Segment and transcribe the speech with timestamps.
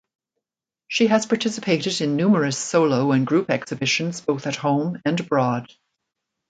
[0.87, 5.71] She has participated in numerous solo and group exhibitions both at home and abroad.